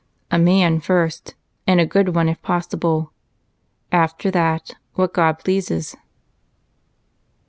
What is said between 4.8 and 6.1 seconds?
what God pleases."